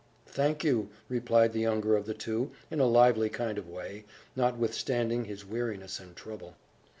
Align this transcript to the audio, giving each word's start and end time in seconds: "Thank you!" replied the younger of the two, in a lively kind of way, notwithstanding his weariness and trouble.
"Thank 0.25 0.63
you!" 0.63 0.89
replied 1.09 1.53
the 1.53 1.59
younger 1.59 1.95
of 1.95 2.07
the 2.07 2.15
two, 2.15 2.49
in 2.71 2.79
a 2.79 2.87
lively 2.87 3.29
kind 3.29 3.59
of 3.59 3.69
way, 3.69 4.05
notwithstanding 4.35 5.25
his 5.25 5.45
weariness 5.45 5.99
and 5.99 6.15
trouble. 6.15 6.55